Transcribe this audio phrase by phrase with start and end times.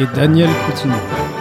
[0.00, 1.33] Et Daniel Coutinho.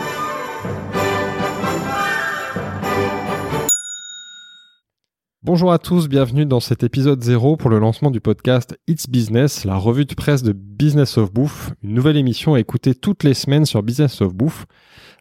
[5.53, 9.66] Bonjour à tous, bienvenue dans cet épisode 0 pour le lancement du podcast It's Business,
[9.66, 13.35] la revue de presse de Business of Bouffe, une nouvelle émission à écouter toutes les
[13.35, 14.66] semaines sur Business of Bouffe.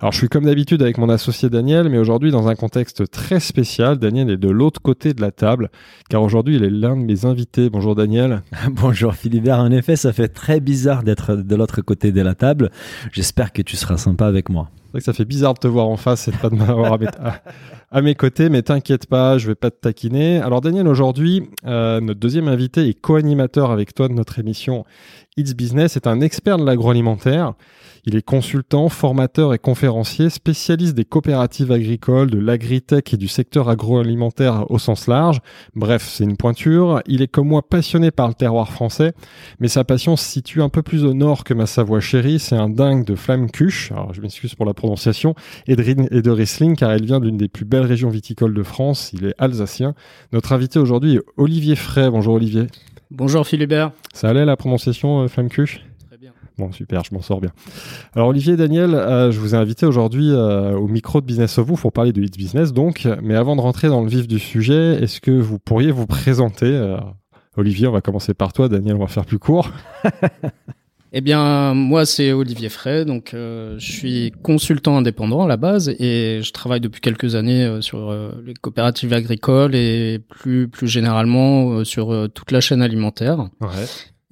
[0.00, 3.40] Alors je suis comme d'habitude avec mon associé Daniel, mais aujourd'hui dans un contexte très
[3.40, 5.68] spécial, Daniel est de l'autre côté de la table,
[6.08, 7.68] car aujourd'hui il est l'un de mes invités.
[7.68, 8.40] Bonjour Daniel.
[8.70, 12.70] Bonjour Philibert, en effet ça fait très bizarre d'être de l'autre côté de la table.
[13.12, 14.70] J'espère que tu seras sympa avec moi.
[14.92, 16.54] C'est vrai que ça fait bizarre de te voir en face et de pas de
[16.54, 17.40] m'avoir à, mes- à-
[17.90, 20.38] à mes côtés, mais t'inquiète pas, je vais pas te taquiner.
[20.42, 24.84] Alors Daniel, aujourd'hui, euh, notre deuxième invité et co-animateur avec toi de notre émission
[25.38, 27.54] It's Business est un expert de l'agroalimentaire.
[28.04, 33.68] Il est consultant, formateur et conférencier, spécialiste des coopératives agricoles, de l'agritech et du secteur
[33.68, 35.40] agroalimentaire au sens large.
[35.76, 37.00] Bref, c'est une pointure.
[37.06, 39.12] Il est comme moi passionné par le terroir français,
[39.60, 42.40] mais sa passion se situe un peu plus au nord que ma Savoie chérie.
[42.40, 45.36] C'est un dingue de Flamme-Cuche, alors je m'excuse pour la prononciation,
[45.68, 49.12] et de, Riesling, car elle vient d'une des plus belles régions viticoles de France.
[49.12, 49.94] Il est alsacien.
[50.32, 52.10] Notre invité aujourd'hui est Olivier Fray.
[52.10, 52.66] Bonjour Olivier.
[53.12, 53.92] Bonjour Philibert.
[54.12, 55.91] Ça allait la prononciation euh, Flamme-Cuche Très bien.
[56.58, 57.50] Bon, super, je m'en sors bien.
[58.14, 61.58] Alors, Olivier et Daniel, euh, je vous ai invité aujourd'hui euh, au micro de Business
[61.58, 63.08] of Vous pour parler de Hits Business, donc.
[63.22, 66.66] Mais avant de rentrer dans le vif du sujet, est-ce que vous pourriez vous présenter
[66.66, 66.98] euh,
[67.56, 68.68] Olivier, on va commencer par toi.
[68.68, 69.70] Daniel, on va faire plus court.
[71.14, 76.40] Eh bien, moi, c'est Olivier Frey, donc je suis consultant indépendant à la base et
[76.42, 82.50] je travaille depuis quelques années sur les coopératives agricoles et plus plus généralement sur toute
[82.50, 83.50] la chaîne alimentaire.
[83.60, 83.84] Ouais.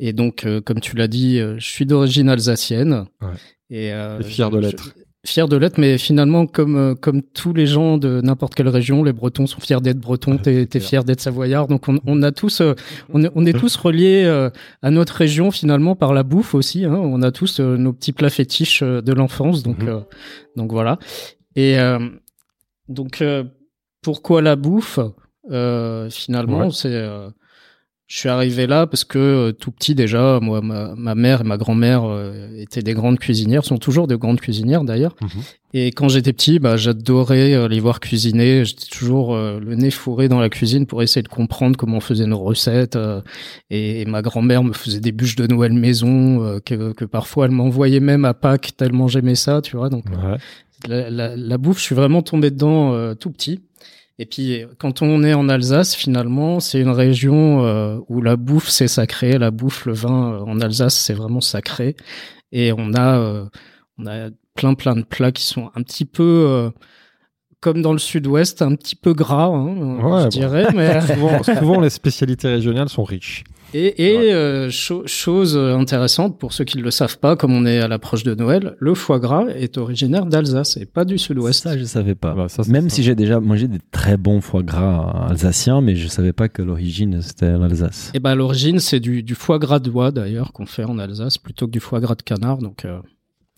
[0.02, 3.04] Et donc, euh, comme tu l'as dit, euh, je suis d'origine alsacienne.
[3.20, 3.28] Ouais.
[3.68, 4.94] Et euh, Et fier de l'être.
[5.26, 9.04] Fier de l'être, mais finalement, comme euh, comme tous les gens de n'importe quelle région,
[9.04, 10.38] les Bretons sont fiers d'être Bretons.
[10.42, 11.66] T'es t'es fier d'être Savoyard.
[11.68, 12.72] Donc, on, on a tous, euh,
[13.12, 14.48] on, est, on est tous reliés euh,
[14.80, 16.86] à notre région finalement par la bouffe aussi.
[16.86, 16.94] Hein.
[16.94, 19.62] On a tous euh, nos petits plats fétiches de l'enfance.
[19.62, 20.00] Donc euh,
[20.56, 20.98] donc voilà.
[21.54, 21.98] Et euh,
[22.88, 23.44] donc euh,
[24.02, 24.98] pourquoi la bouffe?
[25.50, 26.70] Euh, Finalement, Ouais.
[26.70, 27.28] c'est euh,
[28.12, 31.44] je suis arrivé là parce que euh, tout petit déjà, moi, ma, ma mère et
[31.44, 35.14] ma grand-mère euh, étaient des grandes cuisinières, sont toujours de grandes cuisinières d'ailleurs.
[35.22, 35.28] Mhm.
[35.74, 38.64] Et quand j'étais petit, bah, j'adorais euh, les voir cuisiner.
[38.64, 42.00] J'étais toujours euh, le nez fourré dans la cuisine pour essayer de comprendre comment on
[42.00, 42.96] faisait nos recettes.
[42.96, 43.20] euh,
[43.70, 47.44] et, et ma grand-mère me faisait des bûches de Noël maison euh, que, que parfois
[47.44, 49.88] elle m'envoyait même à Pâques tellement j'aimais ça, tu vois.
[49.88, 50.36] Donc Ouais.
[50.88, 53.60] la, la, la bouffe, je suis vraiment tombé dedans euh, tout petit.
[54.22, 58.68] Et puis, quand on est en Alsace, finalement, c'est une région euh, où la bouffe,
[58.68, 59.38] c'est sacré.
[59.38, 61.96] La bouffe, le vin euh, en Alsace, c'est vraiment sacré.
[62.52, 63.46] Et on a, euh,
[63.96, 66.70] on a plein, plein de plats qui sont un petit peu,
[67.60, 70.28] comme dans le sud-ouest, un petit peu gras, hein, Ouais, je bon.
[70.28, 70.66] dirais.
[70.74, 73.44] Mais, souvent, souvent, les spécialités régionales sont riches.
[73.72, 77.66] Et, et euh, cho- chose intéressante pour ceux qui ne le savent pas, comme on
[77.66, 81.62] est à l'approche de Noël, le foie gras est originaire d'Alsace et pas du sud-ouest.
[81.62, 82.34] Ça je savais pas.
[82.34, 82.96] Bah, ça, Même ça.
[82.96, 86.62] si j'ai déjà mangé des très bons foie gras alsaciens, mais je savais pas que
[86.62, 88.10] l'origine c'était l'Alsace.
[88.14, 91.38] Et ben à l'origine, c'est du, du foie gras d'oie d'ailleurs qu'on fait en Alsace
[91.38, 92.58] plutôt que du foie gras de canard.
[92.58, 92.98] Donc euh,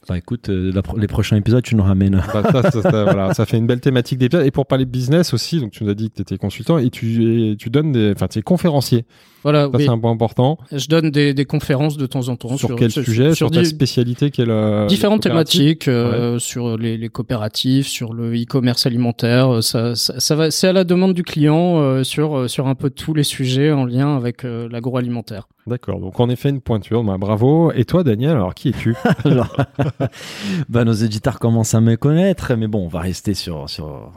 [0.08, 2.20] Bah écoute, euh, la pro- les prochains épisodes tu nous ramènes.
[2.34, 4.44] Bah, ça, ça, ça, voilà, ça fait une belle thématique d'épisode.
[4.44, 6.78] Et pour parler de business aussi, donc tu nous as dit que tu étais consultant
[6.78, 9.04] et tu, et tu donnes des, enfin, tu es conférencier.
[9.44, 9.84] voilà, Ça, oui.
[9.84, 10.58] c'est un point important.
[10.72, 14.30] je donne des, des conférences de temps en temps Sur, quel sujet Sur, ta spécialité
[14.32, 19.54] quelle euh, différentes thématiques euh, sur les, les coopératives, sur le e-commerce alimentaire.
[19.54, 22.66] euh, Ça, ça, ça va, c'est à la demande du client euh, sur euh, sur
[22.66, 25.46] un peu tous les sujets en lien avec euh, l'agroalimentaire.
[25.66, 26.00] D'accord.
[26.00, 27.04] Donc, en effet, une pointure.
[27.04, 27.72] Bah, bravo.
[27.72, 28.96] Et toi, Daniel, alors qui es-tu?
[30.68, 34.12] Bah, nos éditeurs commencent à me connaître, mais bon, on va rester sur, sur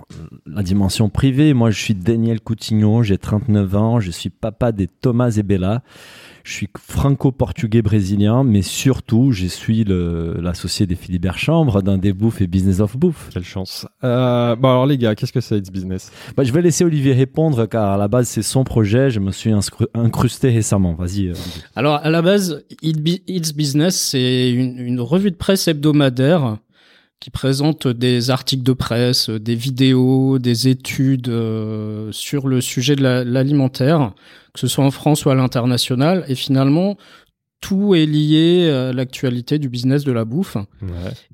[0.46, 1.54] la dimension privée.
[1.54, 5.84] Moi, je suis Daniel Coutinho, j'ai 39 ans, je suis papa des Thomas et Bella.
[6.48, 12.14] Je suis franco-portugais brésilien, mais surtout, je suis le- l'associé des Philibert Chambre d'un des
[12.14, 13.30] Bouffe et Business of Bouffe.
[13.34, 13.88] Quelle chance.
[14.04, 16.12] Euh, bon, alors, les gars, qu'est-ce que c'est It's Business?
[16.38, 19.10] Bah, je vais laisser Olivier répondre, car à la base, c'est son projet.
[19.10, 19.52] Je me suis
[19.96, 20.94] incrusté récemment.
[20.94, 21.30] Vas-y.
[21.30, 21.34] euh.
[21.76, 26.58] Alors à la base, It's Business, c'est une, une revue de presse hebdomadaire
[27.26, 33.02] qui présente des articles de presse, des vidéos, des études euh, sur le sujet de
[33.02, 34.12] la- l'alimentaire,
[34.54, 36.24] que ce soit en France ou à l'international.
[36.28, 36.98] Et finalement,
[37.68, 40.56] tout est lié à l'actualité du business de la bouffe.
[40.84, 40.90] Ouais.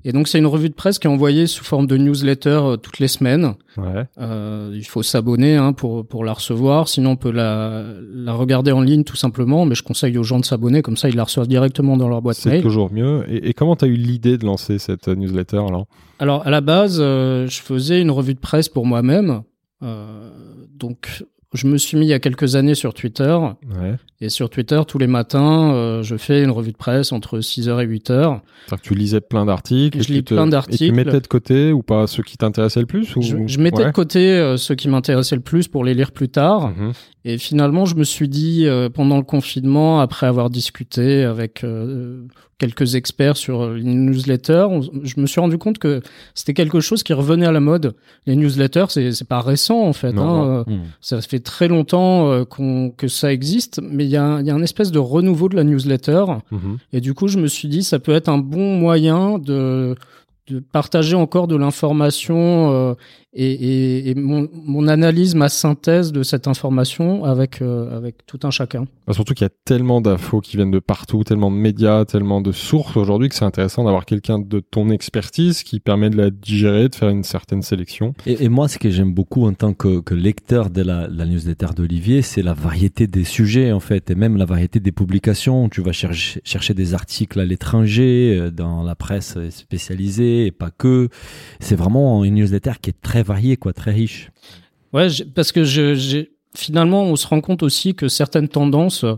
[0.06, 2.76] Et donc c'est une revue de presse qui est envoyée sous forme de newsletter euh,
[2.78, 3.52] toutes les semaines.
[3.76, 4.04] Ouais.
[4.18, 7.84] Euh, il faut s'abonner hein, pour pour la recevoir, sinon on peut la
[8.14, 9.66] la regarder en ligne tout simplement.
[9.66, 12.22] Mais je conseille aux gens de s'abonner comme ça ils la reçoivent directement dans leur
[12.22, 12.62] boîte C'est mail.
[12.62, 13.24] toujours mieux.
[13.28, 15.86] Et, et comment tu as eu l'idée de lancer cette euh, newsletter alors?
[16.18, 19.42] Alors à la base, euh, je faisais une revue de presse pour moi-même.
[19.82, 20.30] Euh,
[20.74, 23.36] donc je me suis mis il y a quelques années sur Twitter.
[23.80, 23.94] Ouais.
[24.20, 27.80] Et sur Twitter, tous les matins, euh, je fais une revue de presse entre 6h
[27.82, 28.04] et 8h.
[28.06, 28.40] C'est-à-dire
[28.70, 29.98] que tu lisais plein d'articles.
[29.98, 30.84] et Je lis te- plein Et d'articles.
[30.84, 33.22] tu mettais de côté ou pas ceux qui t'intéressaient le plus ou...
[33.22, 33.86] Je, je mettais Ouais.
[33.86, 36.68] de côté euh, ceux qui m'intéressaient le plus pour les lire plus tard.
[36.70, 36.92] Mhm.
[37.24, 42.22] Et finalement, je me suis dit, euh, pendant le confinement, après avoir discuté avec euh,
[42.62, 44.66] quelques experts sur les newsletters,
[45.02, 46.00] je me suis rendu compte que
[46.34, 47.94] c'était quelque chose qui revenait à la mode.
[48.26, 50.12] Les newsletters, c'est c'est pas récent en fait.
[50.12, 50.26] Non, hein.
[50.26, 50.58] non.
[50.60, 50.82] Euh, Hmm.
[51.00, 54.54] Ça fait très longtemps euh, qu'on que ça existe, mais il y a, y a
[54.54, 56.24] un espèce de renouveau de la newsletter.
[56.50, 56.78] Mhm.
[56.92, 59.94] Et du coup, je me suis dit, ça peut être un bon moyen de,
[60.48, 62.94] de partager encore de l'information euh,
[63.32, 68.40] et, et, et mon, mon analyse, ma synthèse de cette information avec, euh, avec tout
[68.42, 68.84] un chacun.
[69.06, 72.40] Bah, surtout qu'il y a tellement d'infos qui viennent de partout, tellement de médias, tellement
[72.40, 76.30] de sources aujourd'hui que c'est intéressant d'avoir quelqu'un de ton expertise qui permet de la
[76.30, 78.12] digérer, de faire une certaine sélection.
[78.26, 81.24] Et, et moi, ce que j'aime beaucoup en tant que, que lecteur de la, la
[81.24, 85.68] newsletter d'Olivier, c'est la variété des sujets, en fait, et même la variété des publications.
[85.68, 90.70] Tu vas chercher, chercher des articles à l'étranger, euh, dans la presse spécialisée, et pas
[90.70, 91.08] que.
[91.60, 94.30] C'est vraiment une newsletter qui est très variée, quoi, très riche.
[94.92, 96.24] Ouais, parce que je,
[96.56, 99.16] finalement, on se rend compte aussi que certaines tendances euh,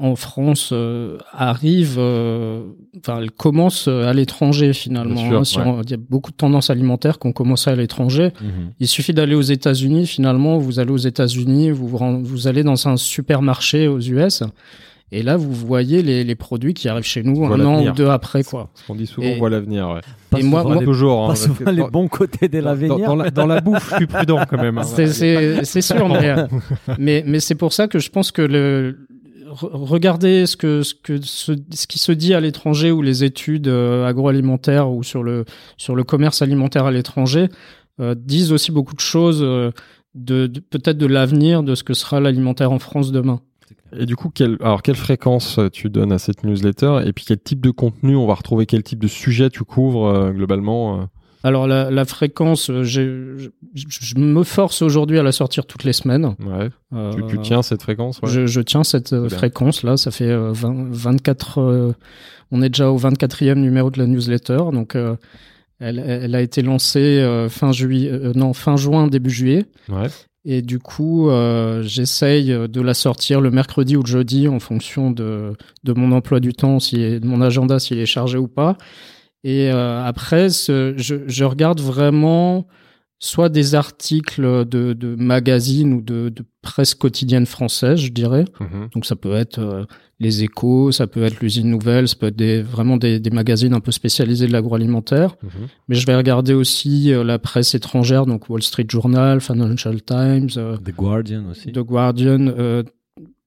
[0.00, 2.62] en France euh, arrivent, euh,
[2.96, 5.28] enfin, elles commencent à l'étranger finalement.
[5.28, 5.44] Sûr, hein.
[5.44, 5.64] Si ouais.
[5.66, 8.32] on- Il y a beaucoup de tendances alimentaires qui ont commencé à l'étranger.
[8.80, 10.06] Il suffit d'aller aux États-Unis.
[10.06, 11.86] Finalement, vous allez aux États-Unis, vous,
[12.22, 14.42] vous allez dans un supermarché aux US,
[15.10, 18.08] et là, vous voyez les, les produits qui arrivent chez nous un an ou deux
[18.08, 18.70] après, quoi.
[18.88, 19.88] On dit souvent, Et- on voit l'avenir.
[19.88, 20.00] Ouais.
[20.30, 21.24] Pas Et moi- souvent moi- toujours.
[21.24, 22.98] hein, pas souvent que les dans- bons côtés de dans, l'avenir.
[23.06, 24.76] dans la, dans la bouffe, je suis prudent quand même.
[24.78, 24.82] hein.
[24.82, 26.34] C'est- sûr, mais,
[26.98, 28.98] mais, mais c'est pour ça que je pense que le,
[29.46, 33.24] re- regardez ce que ce que ce, ce qui se dit à l'étranger ou les
[33.24, 35.44] études euh, agroalimentaires ou sur le
[35.78, 37.48] sur le commerce alimentaire à l'étranger
[38.00, 39.70] euh, disent aussi beaucoup de choses euh,
[40.14, 43.40] de, de- peut-être de l'avenir de ce que sera l'alimentaire en France demain.
[43.98, 47.24] Et du coup, quelle, alors, quelle fréquence euh, tu donnes à cette newsletter Et puis,
[47.26, 51.00] quel type de contenu on va retrouver Quel type de sujet tu couvres euh, globalement
[51.00, 51.04] euh?
[51.44, 56.34] Alors la, la fréquence, je, je me force aujourd'hui à la sortir toutes les semaines.
[56.44, 56.68] Ouais.
[56.92, 58.28] Euh, Tu, tu tiens cette fréquence ouais?
[58.28, 61.92] Je, je tiens cette fréquence là, ça fait euh, 20 24 euh,
[62.50, 64.58] on est déjà au 24e numéro de la newsletter.
[64.72, 65.14] Donc euh,
[65.78, 69.64] elle, elle a été lancée euh, fin juillet euh, non fin juin début juillet.
[69.88, 70.08] Ouais.
[70.50, 75.10] Et du coup euh, j'essaye de la sortir le mercredi ou le jeudi en fonction
[75.10, 75.52] de
[75.84, 78.78] de mon emploi du temps si de mon agenda s'il est chargé ou pas.
[79.44, 82.66] Et euh, après je, je regarde vraiment
[83.18, 88.44] soit des articles de, de magazines ou de, de presse quotidienne française, je dirais.
[88.60, 88.88] Mhm.
[88.94, 89.84] Donc ça peut être euh,
[90.20, 93.74] les Échos, ça peut être l'usine nouvelle, ça peut être des, vraiment des, des magazines
[93.74, 95.36] un peu spécialisés de l'agroalimentaire.
[95.42, 95.50] Mhm.
[95.88, 100.50] Mais je vais regarder aussi euh, la presse étrangère, donc Wall Street Journal, Financial Times,
[100.56, 101.72] euh, The Guardian aussi.
[101.72, 102.52] The Guardian,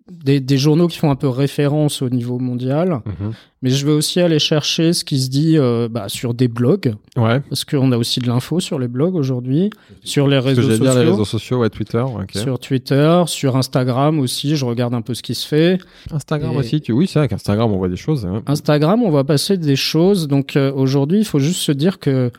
[0.10, 3.02] des, des journaux qui font un peu référence au niveau mondial.
[3.06, 3.34] Mhm.
[3.62, 6.96] Mais je vais aussi aller chercher ce qui se dit euh, bah, sur des blogs,
[7.16, 7.40] Ouais.
[7.50, 9.70] parce qu'on a aussi de l'info sur les blogs aujourd'hui,
[10.04, 10.84] sur les réseaux sociaux.
[10.84, 12.04] dire, les réseaux sociaux, ouais, Twitter.
[12.34, 15.78] Sur Twitter, sur Instagram aussi, je regarde un peu ce qui se fait.
[16.12, 16.82] Instagram Et- aussi.
[16.82, 16.92] Tu...
[16.92, 18.26] Oui, c'est vrai qu'Instagram, on voit des choses.
[18.26, 18.42] hein.
[18.48, 20.28] Instagram, on va passer des choses.
[20.28, 22.32] Donc euh, aujourd'hui, il faut juste se dire que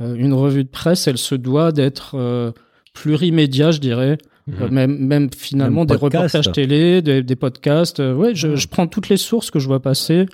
[0.00, 2.14] euh, une revue de presse, elle se doit d'être
[2.94, 4.18] plurimédia, je dirais.
[4.48, 4.62] Mhm.
[4.62, 8.00] Euh, même, même finalement Même des reportages télé, des, des podcasts.
[8.00, 10.26] Euh, ouais, je, je prends toutes les sources que je vois passer.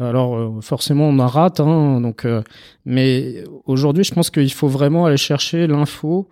[0.00, 1.60] Alors euh, forcément, on en rate.
[1.60, 2.42] Hein, donc, euh,
[2.84, 6.28] mais aujourd'hui, je pense qu'il faut vraiment aller chercher l'info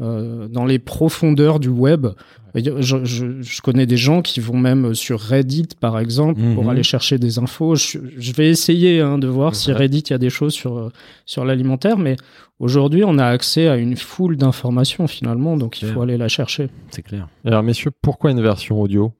[0.00, 2.06] euh, dans les profondeurs du web.
[2.54, 6.70] Je, je, je connais des gens qui vont même sur Reddit, par exemple, pour Mhm.
[6.70, 7.74] aller chercher des infos.
[7.76, 9.72] Je, je vais essayer hein, de voir si.
[9.72, 10.92] Reddit, il y a des choses sur, euh,
[11.26, 12.16] sur l'alimentaire, mais
[12.58, 16.70] aujourd'hui, on a accès à une foule d'informations finalement, donc il faut aller la chercher.
[16.90, 17.28] C'est clair.
[17.44, 19.12] Alors, messieurs, pourquoi une version audio?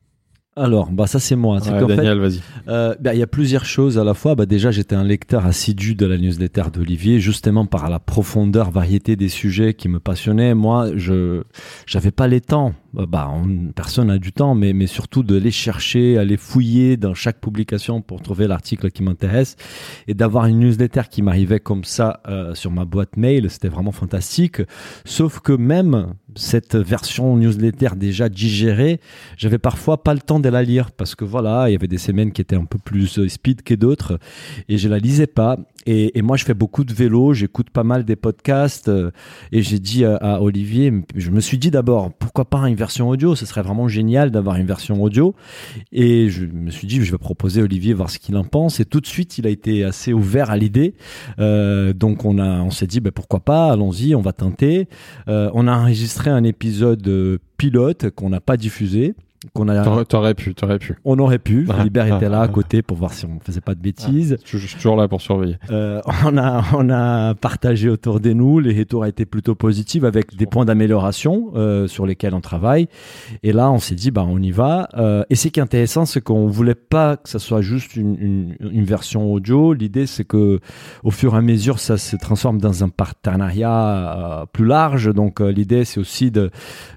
[0.58, 1.60] Alors, bah ça c'est moi.
[1.60, 2.40] C'est Ouais, Daniel, vas-y.
[2.68, 4.34] Euh, bah, il y a plusieurs choses à la fois.
[4.34, 9.16] Bah, déjà, j'étais un lecteur assidu de la newsletter d'Olivier, justement par la profondeur, variété
[9.16, 10.54] des sujets qui me passionnaient.
[10.54, 11.42] Moi, je
[11.86, 12.72] j'avais pas les temps.
[12.94, 16.96] Bah, Bah, on- personne n'a du temps, mais mais surtout de les chercher, aller fouiller
[16.96, 19.56] dans chaque publication pour trouver l'article qui m'intéresse
[20.08, 23.50] et d'avoir une newsletter qui m'arrivait comme ça euh, sur ma boîte mail.
[23.50, 24.62] C'était vraiment fantastique.
[25.04, 29.00] Sauf que même cette version newsletter déjà digérée,
[29.36, 31.98] j'avais parfois pas le temps de la lire parce que voilà, il y avait des
[31.98, 34.18] semaines qui étaient un peu plus euh, speed que d'autres
[34.68, 35.58] et je la lisais pas.
[35.86, 39.10] Et, et moi, je fais beaucoup de vélo, j'écoute pas mal des podcasts euh,
[39.52, 43.08] et j'ai dit à, à Olivier, je me suis dit d'abord, pourquoi pas une version
[43.08, 43.34] audio?
[43.34, 45.34] Ce serait vraiment génial d'avoir une version audio.
[45.92, 48.80] Et je me suis dit, je vais proposer Olivier voir ce qu'il en pense.
[48.80, 50.94] Et tout de suite, il a été assez ouvert à l'idée.
[51.38, 54.88] Euh, donc on a, on s'est dit, ben pourquoi pas, allons-y, on va tenter.
[55.28, 59.14] Euh, on a enregistré un épisode euh, pilote qu'on n'a pas diffusé.
[59.52, 60.96] Qu'on a, T'aurais- pu, t'aurais pu.
[61.04, 61.66] on aurait pu.
[61.66, 64.38] Philibert était là à côté pour voir si on faisait pas de bêtises.
[64.44, 65.56] Je, suis toujours là pour surveiller.
[65.70, 68.58] Euh, on a on a partagé autour de nous.
[68.58, 72.88] Les retours ont été plutôt positifs avec des points d'amélioration euh, sur lesquels on travaille.
[73.42, 74.88] Et là, on s'est dit bah on y va.
[74.96, 78.16] Euh, et ce qui est intéressant, c'est qu'on voulait pas que ça soit juste une,
[78.20, 79.72] une, une version audio.
[79.72, 80.60] L'idée, c'est que
[81.04, 85.12] au fur et à mesure, ça se transforme dans un partenariat euh, plus large.
[85.12, 86.50] Donc euh, l'idée, c'est aussi de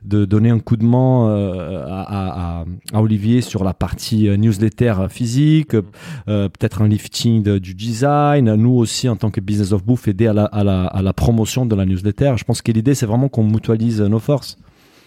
[0.03, 2.65] de donner un coup de main euh, à, à, à-
[2.98, 8.53] à Olivier sur la partie euh, newsletter physique, euh, peut-être un lifting de- du design.
[8.55, 11.13] Nous aussi, en tant que Business of Bouffe, aider à la, à la, à la
[11.13, 12.33] promotion de la newsletter.
[12.38, 14.57] Je pense que l'idée, c'est vraiment qu'on mutualise nos forces.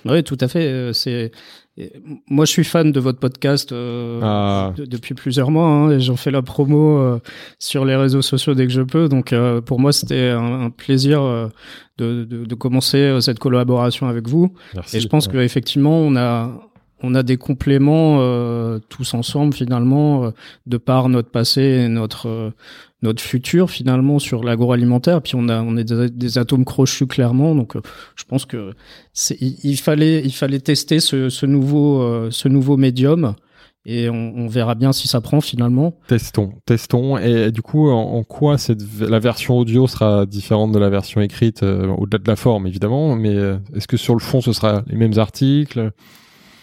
[0.04, 0.66] Oui, tout à fait.
[0.66, 1.30] euh, C'est
[2.28, 4.72] moi, je suis fan de votre podcast euh, Ah.
[4.76, 5.66] de- depuis plusieurs mois.
[5.66, 7.18] hein, et J'en fais la promo euh,
[7.58, 9.08] sur les réseaux sociaux dès que je peux.
[9.08, 11.48] Donc, euh, pour moi, c'était un, un plaisir euh,
[11.98, 14.52] de, de, de commencer euh, cette collaboration avec vous.
[14.74, 14.96] Merci.
[14.96, 16.50] Et je pense qu'effectivement, on a,
[17.02, 20.30] on a des compléments euh, tous ensemble, finalement, euh,
[20.66, 22.50] de par notre passé et notre, euh,
[23.02, 25.20] notre futur, finalement, sur l'agroalimentaire.
[25.20, 27.54] Puis on, a, on est des, atomes crochus, clairement.
[27.54, 27.74] Donc,
[28.16, 28.72] je pense que
[29.40, 33.34] il, fallait, il fallait tester ce, nouveau, ce nouveau médium.
[33.84, 35.98] Et on, verra bien si ça prend, finalement.
[36.06, 37.18] Testons, testons.
[37.18, 41.64] Et, du coup, en, quoi cette, la version audio sera différente de la version écrite,
[41.64, 43.34] au-delà de la forme, évidemment, mais
[43.74, 45.90] est-ce que sur le fond, ce sera les mêmes articles?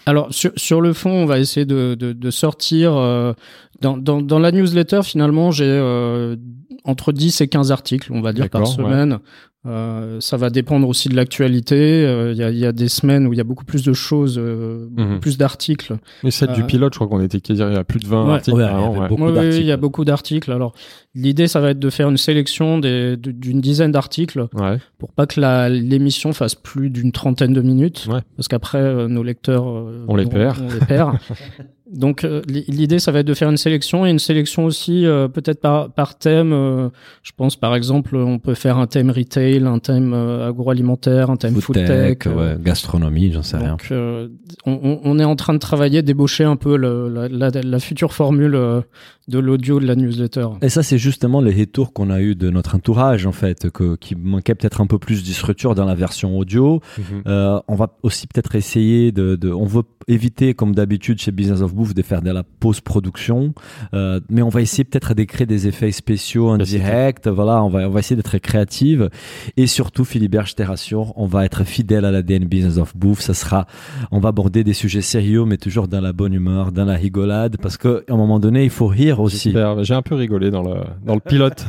[0.09, 3.33] Alors sur, sur le fond, on va essayer de, de, de sortir euh,
[3.79, 5.01] dans, dans, dans la newsletter.
[5.03, 6.35] Finalement, j'ai euh,
[6.83, 9.19] entre 10 et 15 articles, on va dire par ouais.
[9.65, 12.05] Euh, ça va dépendre aussi de l'actualité.
[12.05, 13.83] Euh, Il y, a, il y a des semaines où il y a beaucoup plus
[13.83, 15.19] de choses, euh, beaucoup Mhm.
[15.19, 15.97] plus d'articles.
[16.23, 18.33] Mais celle du Euh, pilote, je crois qu'on était quasiment à plus de 20 Ouais.
[18.35, 18.55] articles.
[18.57, 19.07] Ouais, il y ouais.
[19.09, 20.49] beaucoup Oui, il y a beaucoup d'articles.
[20.53, 20.73] Alors
[21.13, 24.77] l'idée, ça va être de faire une sélection d'une dizaine d'articles Ouais.
[24.97, 28.21] pour pas que la- l'émission fasse plus d'une trentaine de minutes, Ouais.
[28.37, 30.57] parce qu'après euh, nos lecteurs, euh, On les perd.
[30.61, 31.17] on les perd.
[31.91, 35.05] Donc euh, li- l'idée, ça va être de faire une sélection et une sélection aussi
[35.05, 36.53] euh, peut-être par, par thème.
[36.53, 36.89] euh,
[37.23, 41.35] je pense par exemple, on peut faire un thème retail, un thème euh, agroalimentaire, un
[41.35, 41.87] thème food, Food tech.
[42.19, 43.71] tech, euh, ouais, gastronomie, j'en sais rien.
[43.71, 44.27] donc, euh,
[44.65, 47.79] on, on- on est en train de travailler, d'ébaucher un peu le- la, la- la
[47.79, 48.81] future formule euh,
[49.29, 50.47] de l'audio de la newsletter.
[50.61, 53.95] Et ça, c'est justement les retours qu'on a eu de notre entourage, en fait, que,
[53.95, 56.81] qui manquait peut-être un peu plus de structure dans la version audio.
[56.97, 57.03] Mhm.
[57.27, 61.61] Euh, on va aussi peut-être essayer de, de, on veut éviter, comme d'habitude chez Business
[61.61, 63.53] of Bouffe, de faire de la post-production,
[63.93, 67.27] euh, mais on va essayer peut-être de créer des effets spéciaux en direct.
[67.27, 69.09] Voilà, on va, on va essayer d'être créative
[69.57, 73.21] et surtout, Philibert, je te rassure, on va être fidèle à l'ADN Business of Bouffe.
[73.21, 73.67] Ça sera,
[74.11, 77.57] on va aborder des sujets sérieux, mais toujours dans la bonne humeur, dans la rigolade,
[77.61, 79.55] parce que à un moment donné, il faut rire aussi.
[79.81, 81.65] J'ai un peu rigolé dans le, dans le pilote.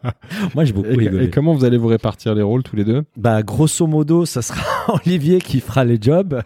[0.54, 1.24] Moi, j'ai beaucoup et, rigolé.
[1.24, 3.02] et comment vous allez vous répartir les rôles tous les deux?
[3.16, 4.60] Bah, grosso modo, ça sera
[5.06, 6.40] Olivier qui fera les jobs.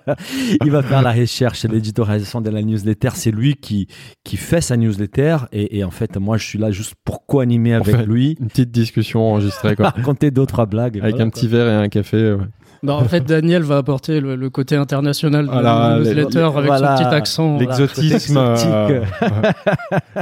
[0.64, 3.10] il va faire la recherche et l'éditorisation de la newsletter.
[3.14, 3.86] C'est lui qui,
[4.24, 5.38] qui fait sa newsletter.
[5.52, 8.36] Et, et en fait, moi, je suis là juste pour co-animer avec fait, lui.
[8.40, 9.90] Une petite discussion enregistrée, quoi.
[9.90, 10.98] Raconter deux, trois blagues.
[10.98, 11.40] Avec voilà, un quoi.
[11.40, 12.34] petit verre et un café.
[12.34, 12.44] ouais.
[12.82, 16.38] Non, en fait, Daniel va apporter le, le côté international de Voilà, la les- newsletter
[16.56, 17.58] avec voilà, son petit accent.
[17.58, 18.36] L'exotisme.
[18.38, 19.00] euh,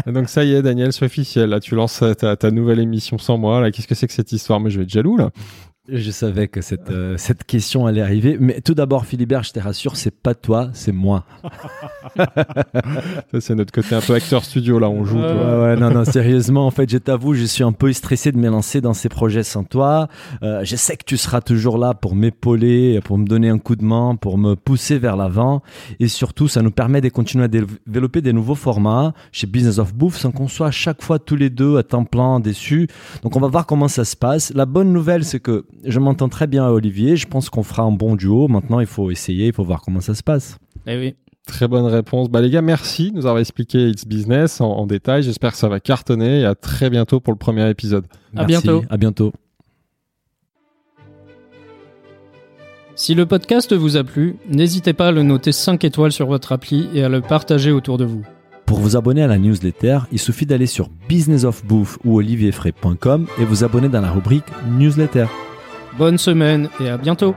[0.06, 0.12] ouais.
[0.12, 1.50] Donc ça y est, Daniel, c'est officiel.
[1.50, 3.60] Là, tu lances ta, ta nouvelle émission sans moi.
[3.60, 4.58] Là, qu'est-ce que c'est que cette histoire?
[4.58, 5.30] Mais je vais être jaloux là.
[5.90, 8.36] Je savais que cette, euh, cette question allait arriver.
[8.38, 11.24] Mais tout d'abord, Philibert, je te rassure, c'est pas toi, c'est moi.
[13.32, 14.90] Ça, c'est notre côté un peu acteur studio là.
[14.90, 15.18] On joue.
[15.18, 15.44] Ouais, vois.
[15.44, 18.36] Ouais, ouais, non, non, sérieusement, en fait, je t'avoue, je suis un peu stressé de
[18.36, 20.08] me lancer dans ces projets sans toi.
[20.42, 23.76] Euh, je sais que tu seras toujours là pour m'épauler, pour me donner un coup
[23.76, 25.62] de main, pour me pousser vers l'avant.
[26.00, 29.94] Et surtout, ça nous permet de continuer à développer des nouveaux formats chez Business of
[29.94, 32.88] Bouffe sans qu'on soit à chaque fois tous les deux à temps plein dessus.
[33.22, 34.52] Donc, on va voir comment ça se passe.
[34.54, 37.16] La bonne nouvelle, c'est que je m'entends très bien à Olivier.
[37.16, 38.48] Je pense qu'on fera un bon duo.
[38.48, 40.58] Maintenant, il faut essayer, il faut voir comment ça se passe.
[40.86, 41.14] Eh oui.
[41.46, 42.28] Très bonne réponse.
[42.28, 45.22] Bah les gars, merci de nous avoir expliqué It's Business en, en détail.
[45.22, 48.04] J'espère que ça va cartonner et à très bientôt pour le premier épisode.
[48.36, 48.66] À Merci.
[48.66, 48.84] bientôt.
[48.90, 49.32] À bientôt.
[52.96, 56.52] Si le podcast vous a plu, n'hésitez pas à le noter 5 étoiles sur votre
[56.52, 58.24] appli et à le partager autour de vous.
[58.66, 63.64] Pour vous abonner à la newsletter, il suffit d'aller sur businessofbouffe ou olivierfray.com et vous
[63.64, 64.44] abonner dans la rubrique
[64.78, 65.26] newsletter.
[65.98, 67.34] Bonne semaine et à bientôt